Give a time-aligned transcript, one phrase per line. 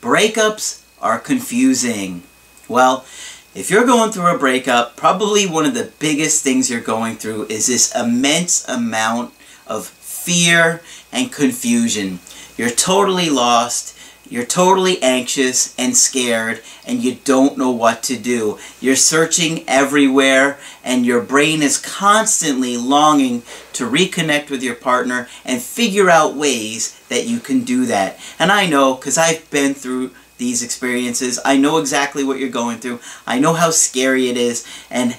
[0.00, 2.22] breakups are confusing.
[2.68, 3.04] Well,
[3.54, 7.46] if you're going through a breakup, probably one of the biggest things you're going through
[7.46, 9.34] is this immense amount
[9.66, 12.20] of fear and confusion.
[12.56, 13.96] You're totally lost.
[14.30, 18.58] You're totally anxious and scared and you don't know what to do.
[18.80, 25.60] You're searching everywhere and your brain is constantly longing to reconnect with your partner and
[25.60, 28.20] figure out ways that you can do that.
[28.38, 31.38] And I know because I've been through these experiences.
[31.44, 33.00] I know exactly what you're going through.
[33.26, 35.16] I know how scary it is and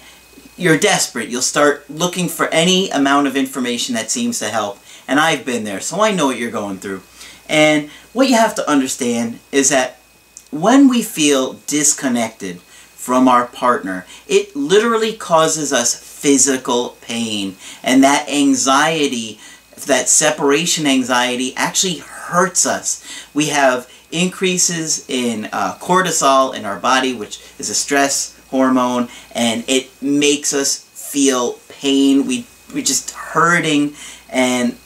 [0.58, 1.30] you're desperate.
[1.30, 4.80] You'll start looking for any amount of information that seems to help.
[5.08, 7.02] And I've been there, so I know what you're going through.
[7.50, 9.98] And what you have to understand is that
[10.52, 17.56] when we feel disconnected from our partner, it literally causes us physical pain.
[17.84, 19.40] And that anxiety,
[19.88, 23.04] that separation anxiety, actually hurts us.
[23.34, 29.64] We have increases in uh, cortisol in our body, which is a stress hormone, and
[29.68, 32.28] it makes us feel pain.
[32.28, 33.96] We, we're just hurting,
[34.30, 34.78] and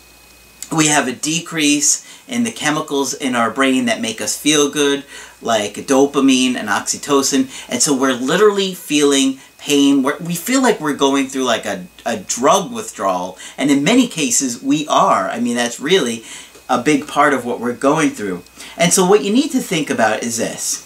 [0.71, 5.03] we have a decrease and the chemicals in our brain that make us feel good,
[5.41, 7.49] like dopamine and oxytocin.
[7.69, 10.03] And so we're literally feeling pain.
[10.03, 13.37] We're, we feel like we're going through like a, a drug withdrawal.
[13.57, 15.29] And in many cases, we are.
[15.29, 16.23] I mean, that's really
[16.67, 18.43] a big part of what we're going through.
[18.77, 20.81] And so what you need to think about is this.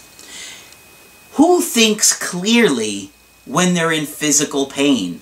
[1.34, 3.12] Who thinks clearly
[3.46, 5.22] when they're in physical pain?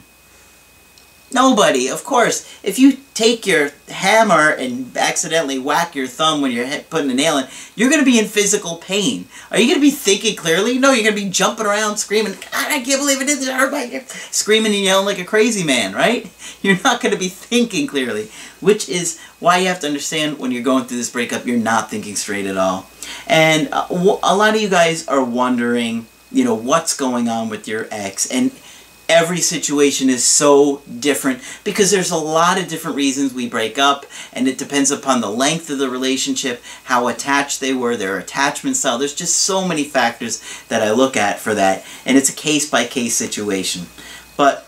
[1.32, 2.48] Nobody, of course.
[2.64, 7.40] If you take your hammer and accidentally whack your thumb when you're putting a nail
[7.40, 9.28] in, you're going to be in physical pain.
[9.50, 10.78] Are you going to be thinking clearly?
[10.78, 14.08] No, you're going to be jumping around screaming, God, I can't believe it did hurt
[14.32, 16.30] screaming and yelling like a crazy man, right?
[16.62, 18.30] You're not going to be thinking clearly,
[18.62, 21.92] which is why you have to understand when you're going through this breakup, you're not
[21.92, 22.88] thinking straight at all.
[23.28, 27.68] And uh, a lot of you guys are wondering, you know, what's going on with
[27.68, 28.30] your ex.
[28.32, 28.52] And
[29.10, 34.06] every situation is so different because there's a lot of different reasons we break up
[34.34, 38.76] and it depends upon the length of the relationship, how attached they were, their attachment
[38.76, 38.98] style.
[38.98, 43.16] There's just so many factors that I look at for that and it's a case-by-case
[43.16, 43.88] situation.
[44.36, 44.68] But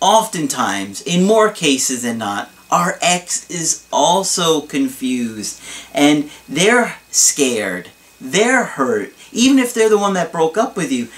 [0.00, 5.60] oftentimes, in more cases than not, our ex is also confused
[5.92, 11.08] and they're scared, they're hurt, even if they're the one that broke up with you,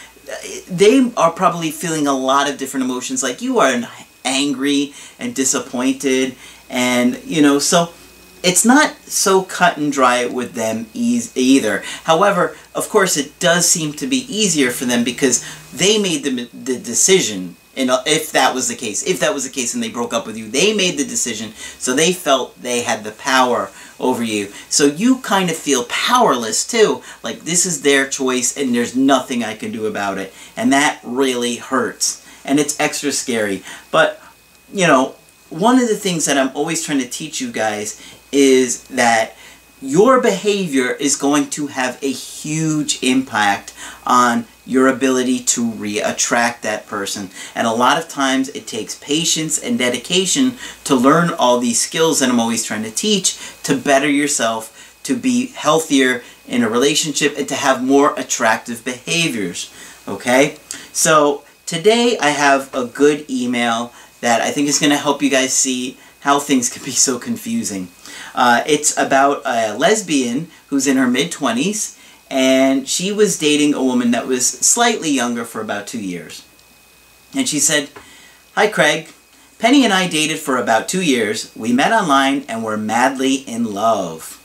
[0.69, 3.83] they are probably feeling a lot of different emotions like you are
[4.25, 6.35] angry and disappointed
[6.71, 7.93] and you know so
[8.43, 11.85] it's not so cut and dry with them either.
[12.03, 16.49] However, of course, it does seem to be easier for them because they made the,
[16.53, 19.89] the decision and if that was the case, if that was the case and they
[19.89, 23.71] broke up with you, they made the decision, so they felt they had the power
[24.03, 24.53] over you.
[24.69, 29.43] So you kind of feel powerless too, like this is their choice and there's nothing
[29.43, 30.35] I can do about it.
[30.57, 32.27] And that really hurts.
[32.45, 33.63] And it's extra scary.
[33.91, 34.21] But,
[34.73, 35.15] you know,
[35.49, 38.03] one of the things that I'm always trying to teach you guys
[38.33, 39.37] is that
[39.81, 43.75] your behavior is going to have a huge impact
[44.07, 47.31] on your ability to re-attract that person.
[47.55, 52.21] And a lot of times it takes patience and dedication to learn all these skills
[52.21, 57.37] that I'm always trying to teach to better yourself, to be healthier in a relationship,
[57.37, 59.73] and to have more attractive behaviors.
[60.07, 60.57] Okay?
[60.93, 65.31] So today I have a good email that I think is going to help you
[65.31, 67.89] guys see how things can be so confusing.
[68.35, 71.99] Uh, it's about a lesbian who's in her mid-20s,
[72.33, 76.43] and she was dating a woman that was slightly younger for about two years.
[77.37, 77.91] And she said,
[78.55, 79.09] Hi Craig,
[79.59, 81.53] Penny and I dated for about two years.
[81.55, 84.39] We met online and were madly in love.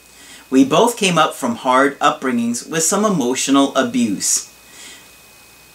[0.50, 4.54] We both came up from hard upbringings with some emotional abuse.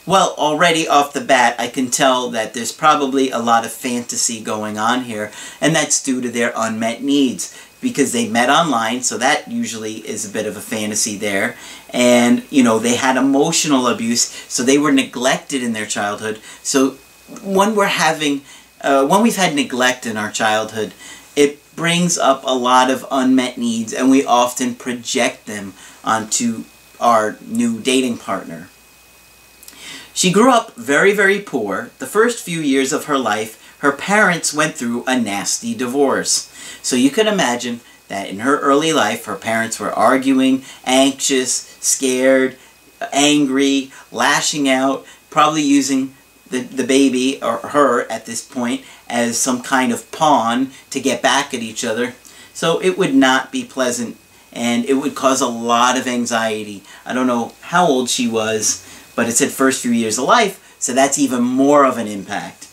[0.05, 4.43] Well, already off the bat, I can tell that there's probably a lot of fantasy
[4.43, 5.31] going on here,
[5.63, 10.25] and that's due to their unmet needs because they met online, so that usually is
[10.25, 11.57] a bit of a fantasy there.
[11.91, 16.41] And, you know, they had emotional abuse, so they were neglected in their childhood.
[16.63, 16.93] So
[17.43, 18.43] when we're having,
[18.81, 20.95] uh, when we've had neglect in our childhood,
[21.37, 25.75] it brings up a lot of unmet needs, and we often project them
[26.05, 26.65] onto
[27.01, 28.69] our new dating partner.
[30.15, 31.91] She grew up very, very poor.
[31.99, 36.52] The first few years of her life, her parents went through a nasty divorce.
[36.83, 42.57] So you can imagine that in her early life, her parents were arguing, anxious, scared,
[43.13, 46.15] angry, lashing out, probably using
[46.51, 51.23] the, the baby or her at this point as some kind of pawn to get
[51.23, 52.15] back at each other.
[52.55, 54.19] So it would not be pleasant
[54.53, 56.83] and it would cause a lot of anxiety.
[57.07, 58.87] I don't know how old she was,
[59.17, 62.69] but it said first few years of life, so that's even more of an impact.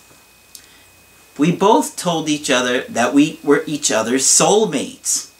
[1.39, 5.31] We both told each other that we were each other's soulmates,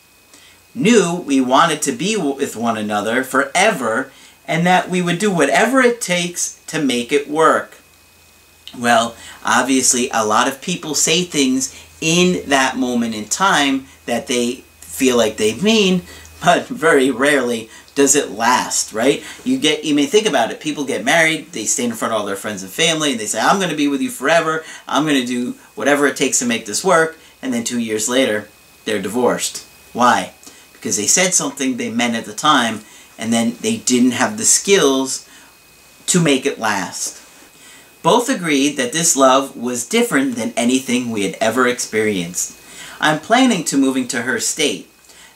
[0.74, 4.10] knew we wanted to be with one another forever,
[4.48, 7.76] and that we would do whatever it takes to make it work.
[8.78, 9.14] Well,
[9.44, 15.18] obviously, a lot of people say things in that moment in time that they feel
[15.18, 16.04] like they mean,
[16.42, 19.24] but very rarely does it last, right?
[19.44, 20.60] You get you may think about it.
[20.60, 23.26] People get married, they stand in front of all their friends and family, and they
[23.26, 24.64] say, I'm going to be with you forever.
[24.88, 27.18] I'm going to do whatever it takes to make this work.
[27.42, 28.48] And then two years later,
[28.86, 29.66] they're divorced.
[29.94, 30.34] Why?
[30.74, 32.82] Because they said something they meant at the time,
[33.18, 35.28] and then they didn't have the skills
[36.08, 37.18] to make it last.
[38.02, 42.58] Both agreed that this love was different than anything we had ever experienced.
[43.02, 44.90] I'm planning to moving to her state.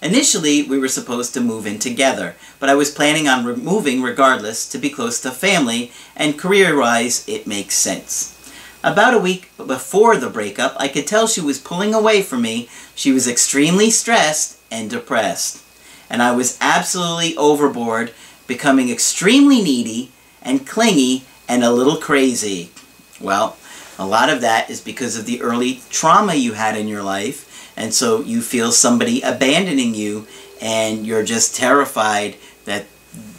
[0.04, 4.68] Initially, we were supposed to move in together, but I was planning on moving regardless
[4.70, 8.38] to be close to family, and career-wise, it makes sense.
[8.84, 12.68] About a week before the breakup, I could tell she was pulling away from me.
[12.96, 15.64] She was extremely stressed and depressed.
[16.10, 18.12] And I was absolutely overboard,
[18.46, 20.12] becoming extremely needy
[20.42, 22.72] and clingy and a little crazy.
[23.22, 23.56] Well,
[23.98, 27.50] a lot of that is because of the early trauma you had in your life
[27.76, 30.28] and so you feel somebody abandoning you
[30.62, 32.36] and you're just terrified
[32.66, 32.86] that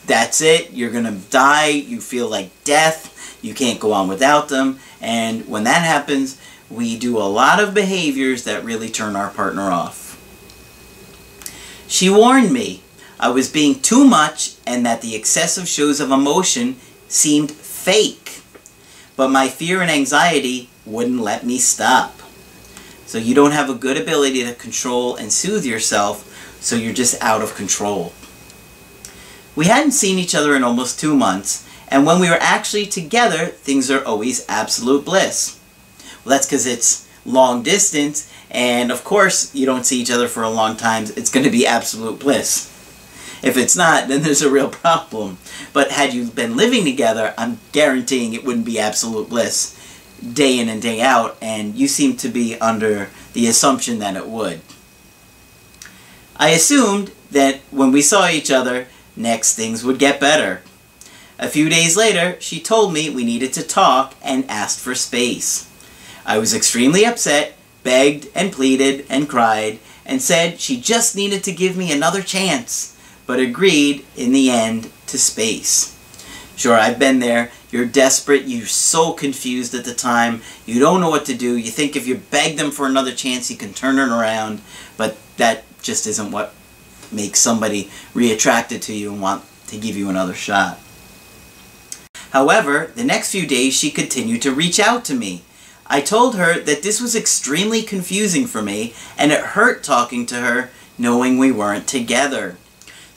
[0.07, 4.49] that's it, you're going to die, you feel like death, you can't go on without
[4.49, 4.79] them.
[5.01, 6.41] And when that happens,
[6.71, 10.03] we do a lot of behaviors that really turn our partner off.
[11.87, 12.83] She warned me
[13.21, 16.77] I was being too much and that the excessive shows of emotion
[17.09, 18.43] seemed fake.
[19.17, 22.21] But my fear and anxiety wouldn't let me stop.
[23.07, 26.31] So you don't have a good ability to control and soothe yourself,
[26.61, 28.13] so you're just out of control.
[29.55, 33.47] We hadn't seen each other in almost two months, and when we were actually together,
[33.47, 35.61] things are always absolute bliss.
[36.25, 40.43] Well, that's because it's long distance, and of course, you don't see each other for
[40.43, 42.71] a long time, it's going to be absolute bliss.
[43.43, 45.37] If it's not, then there's a real problem.
[45.75, 49.74] But had you been living together, I'm guaranteeing it wouldn't be absolute bliss
[50.33, 54.29] day in and day out, and you seem to be under the assumption that it
[54.29, 54.61] would.
[56.37, 60.63] I assumed that when we saw each other, next things would get better.
[61.39, 65.69] A few days later, she told me we needed to talk and asked for space.
[66.25, 71.53] I was extremely upset, begged and pleaded and cried, and said she just needed to
[71.53, 72.97] give me another chance,
[73.27, 75.99] but agreed in the end to space.
[76.57, 77.51] Sure, I've been there.
[77.75, 78.45] You're desperate.
[78.45, 80.43] You're so confused at the time.
[80.65, 81.57] You don't know what to do.
[81.57, 84.63] You think if you beg them for another chance, you can turn it around.
[84.97, 86.55] But that just isn't what
[87.11, 90.79] makes somebody reattracted to you and want to give you another shot.
[92.31, 95.43] However, the next few days she continued to reach out to me.
[95.85, 100.37] I told her that this was extremely confusing for me and it hurt talking to
[100.37, 102.57] her knowing we weren't together.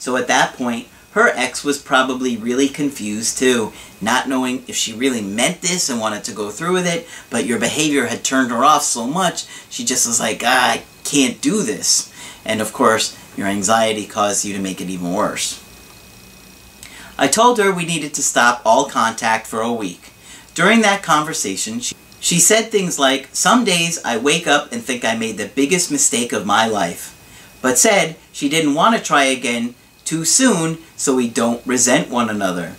[0.00, 4.92] So at that point, her ex was probably really confused too, not knowing if she
[4.92, 8.50] really meant this and wanted to go through with it, but your behavior had turned
[8.50, 12.12] her off so much, she just was like, ah, I can't do this.
[12.44, 15.64] And of course, your anxiety caused you to make it even worse.
[17.18, 20.12] I told her we needed to stop all contact for a week.
[20.54, 25.04] During that conversation, she, she said things like, Some days I wake up and think
[25.04, 27.14] I made the biggest mistake of my life,
[27.62, 29.74] but said she didn't want to try again
[30.08, 32.74] too soon so we don't resent one another.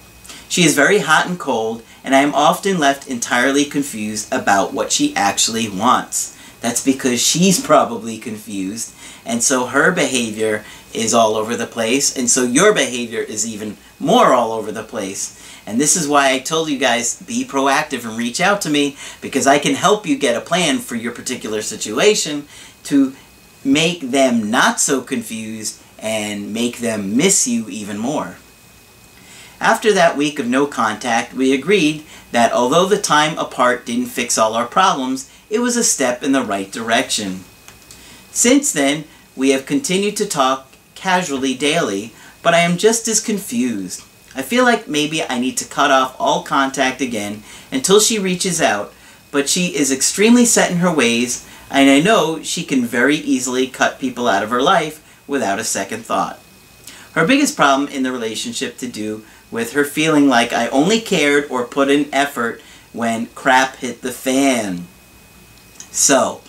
[0.48, 4.92] She is very hot and cold, and I am often left entirely confused about what
[4.92, 6.36] she actually wants.
[6.60, 8.96] That's because she's probably confused,
[9.28, 13.78] and so her behavior is all over the place, and so your behavior is even
[14.00, 15.36] more all over the place.
[15.68, 18.98] And this is why I told you guys, be proactive and reach out to me,
[19.22, 22.48] because I can help you get a plan for your particular situation
[22.86, 23.14] to
[23.64, 28.38] make them not so confused and make them miss you even more.
[29.62, 34.38] After that week of no contact, we agreed that although the time apart didn't fix
[34.38, 37.41] all our problems, it was a step in the right direction.
[38.32, 39.03] Since then,
[39.36, 44.03] we have continued to talk casually daily, but I am just as confused.
[44.36, 48.62] I feel like maybe I need to cut off all contact again until she reaches
[48.62, 48.94] out,
[49.32, 53.68] but she is extremely set in her ways, and I know she can very easily
[53.68, 56.40] cut people out of her life without a second thought.
[57.14, 61.50] Her biggest problem in the relationship to do with her feeling like I only cared
[61.50, 64.88] or put in effort when crap hit the fan.
[65.92, 66.42] So,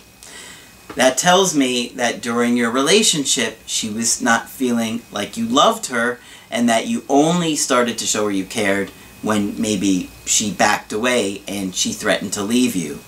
[0.95, 6.19] that tells me that during your relationship, she was not feeling like you loved her
[6.49, 8.89] and that you only started to show her you cared
[9.21, 12.99] when maybe she backed away and she threatened to leave you.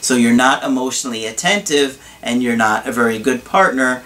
[0.00, 4.04] So you're not emotionally attentive and you're not a very good partner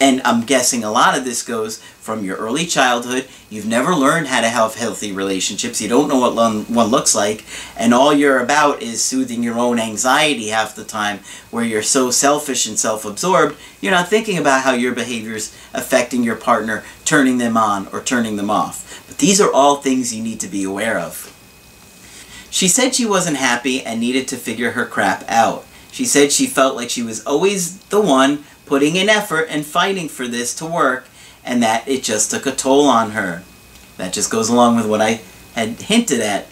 [0.00, 3.26] and I'm guessing a lot of this goes from your early childhood.
[3.48, 5.80] You've never learned how to have healthy relationships.
[5.80, 7.44] You don't know what one looks like.
[7.76, 11.20] And all you're about is soothing your own anxiety half the time,
[11.50, 16.36] where you're so selfish and self-absorbed, you're not thinking about how your behavior's affecting your
[16.36, 19.04] partner, turning them on or turning them off.
[19.08, 21.30] But these are all things you need to be aware of.
[22.50, 25.66] She said she wasn't happy and needed to figure her crap out.
[25.90, 30.08] She said she felt like she was always the one putting in effort and fighting
[30.08, 31.06] for this to work,
[31.44, 33.42] and that it just took a toll on her.
[33.96, 35.20] That just goes along with what I
[35.54, 36.46] had hinted at.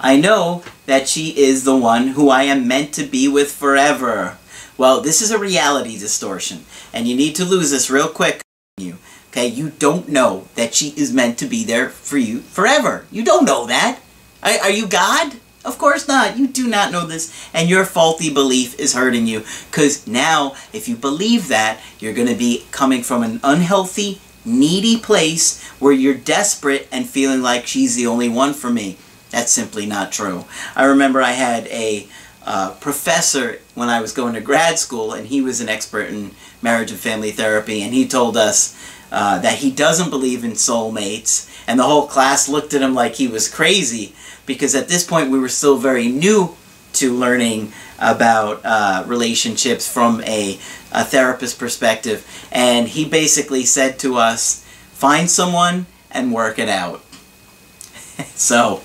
[0.00, 4.38] I know that she is the one who I am meant to be with forever.
[4.76, 8.42] Well, this is a reality distortion, and you need to lose this real quick.
[8.76, 8.98] You,
[9.30, 9.46] okay?
[9.46, 13.06] You don't know that she is meant to be there for you forever.
[13.10, 14.00] You don't know that.
[14.42, 15.36] Are, are you God?
[15.66, 16.38] Of course not.
[16.38, 19.42] You do not know this, and your faulty belief is hurting you.
[19.68, 24.96] Because now, if you believe that, you're going to be coming from an unhealthy, needy
[24.96, 28.96] place where you're desperate and feeling like she's the only one for me.
[29.30, 30.44] That's simply not true.
[30.76, 32.06] I remember I had a
[32.44, 36.30] uh, professor when I was going to grad school, and he was an expert in
[36.62, 38.80] marriage and family therapy, and he told us
[39.10, 43.16] uh, that he doesn't believe in soulmates, and the whole class looked at him like
[43.16, 44.14] he was crazy
[44.46, 46.56] because at this point we were still very new
[46.94, 50.58] to learning about uh, relationships from a,
[50.92, 52.26] a therapist perspective.
[52.50, 57.04] And he basically said to us, find someone and work it out.
[58.34, 58.82] so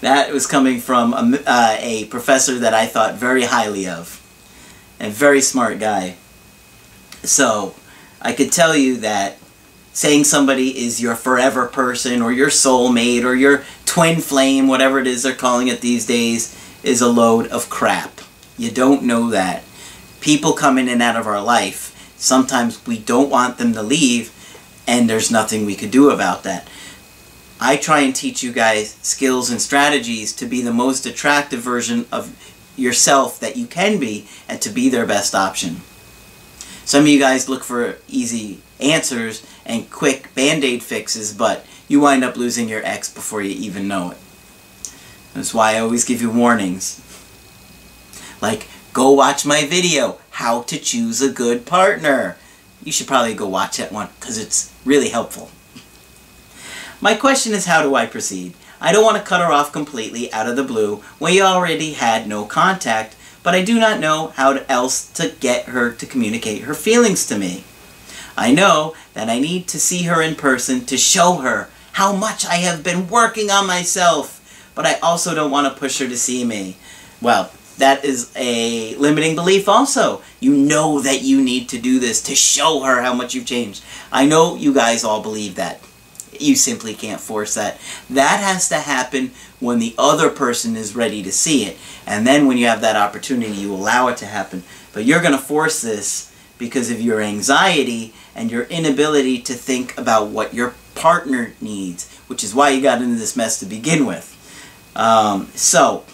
[0.00, 4.16] that was coming from a, uh, a professor that I thought very highly of.
[5.00, 6.16] A very smart guy.
[7.22, 7.74] So
[8.20, 9.38] I could tell you that
[9.92, 15.06] saying somebody is your forever person or your soulmate or your twin flame, whatever it
[15.08, 18.20] is they're calling it these days, is a load of crap.
[18.56, 19.64] You don't know that.
[20.20, 22.14] People come in and out of our life.
[22.16, 24.32] Sometimes we don't want them to leave,
[24.86, 26.68] and there's nothing we could do about that.
[27.58, 32.06] I try and teach you guys skills and strategies to be the most attractive version
[32.12, 32.36] of
[32.76, 35.80] yourself that you can be and to be their best option.
[36.84, 42.22] Some of you guys look for easy answers and quick band-aid fixes, but you wind
[42.22, 44.16] up losing your ex before you even know it.
[45.34, 47.00] That's why I always give you warnings.
[48.40, 52.36] Like, go watch my video, How to Choose a Good Partner.
[52.84, 55.50] You should probably go watch that one, because it's really helpful.
[57.00, 58.54] My question is how do I proceed?
[58.80, 61.94] I don't want to cut her off completely out of the blue when you already
[61.94, 66.62] had no contact, but I do not know how else to get her to communicate
[66.62, 67.64] her feelings to me.
[68.36, 71.68] I know that I need to see her in person to show her
[72.00, 75.98] how much I have been working on myself, but I also don't want to push
[75.98, 76.78] her to see me.
[77.20, 80.22] Well, that is a limiting belief also.
[80.40, 83.84] You know that you need to do this to show her how much you've changed.
[84.10, 85.78] I know you guys all believe that.
[86.38, 87.78] You simply can't force that.
[88.08, 91.76] That has to happen when the other person is ready to see it.
[92.06, 94.62] And then when you have that opportunity, you allow it to happen.
[94.94, 99.98] But you're going to force this because of your anxiety and your inability to think
[99.98, 104.06] about what your partner needs, which is why you got into this mess to begin
[104.06, 104.36] with.
[104.96, 106.04] Um, so,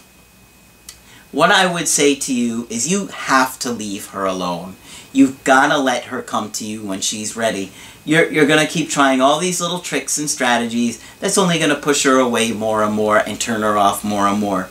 [1.32, 4.76] what I would say to you is you have to leave her alone.
[5.12, 7.72] You've got to let her come to you when she's ready.
[8.04, 11.02] You're, you're going to keep trying all these little tricks and strategies.
[11.20, 14.26] That's only going to push her away more and more and turn her off more
[14.26, 14.68] and more.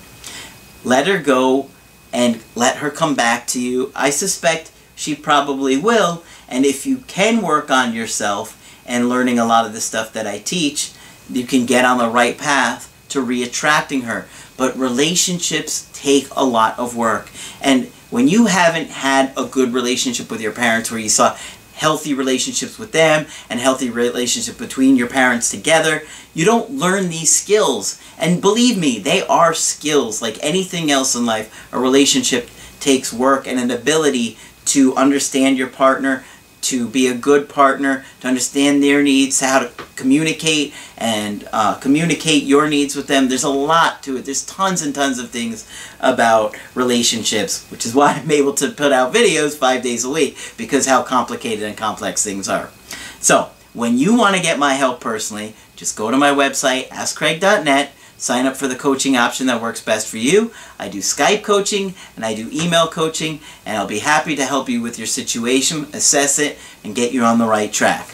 [0.83, 1.69] Let her go
[2.13, 3.91] and let her come back to you.
[3.95, 6.23] I suspect she probably will.
[6.47, 10.27] And if you can work on yourself and learning a lot of the stuff that
[10.27, 10.91] I teach,
[11.29, 14.27] you can get on the right path to re-attracting her.
[14.57, 17.29] But relationships take a lot of work.
[17.61, 21.37] And when you haven't had a good relationship with your parents where you saw
[21.73, 27.35] healthy relationships with them and healthy relationship between your parents together, you don't learn these
[27.35, 27.99] skills.
[28.17, 31.73] And believe me, they are skills like anything else in life.
[31.73, 32.49] A relationship
[32.79, 36.23] takes work and an ability to understand your partner,
[36.65, 42.43] to be a good partner, to understand their needs, how to communicate and uh, communicate
[42.43, 43.27] your needs with them.
[43.27, 44.25] There's a lot to it.
[44.25, 45.69] There's tons and tons of things
[45.99, 50.37] about relationships, which is why I'm able to put out videos five days a week
[50.57, 52.71] because how complicated and complex things are.
[53.19, 57.91] So, when you want to get my help personally, just go to my website, askcraig.net,
[58.25, 60.51] sign up for the coaching option that works best for you.
[60.79, 64.67] I do Skype coaching and I do email coaching, and I'll be happy to help
[64.67, 68.09] you with your situation, assess it, and get you on the right track.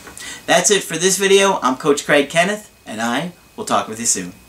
[0.46, 1.60] That's it for this video.
[1.62, 4.40] I'm Coach Craig Kenneth, and I will talk with you soon.